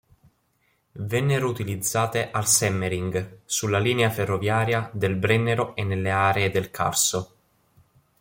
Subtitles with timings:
[0.93, 7.35] Vennero utilizzate al Semmering, sulla linea ferroviaria del Brennero e nelle aree del Carso.